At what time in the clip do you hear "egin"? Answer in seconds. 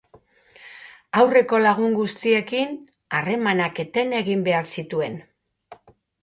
4.23-4.43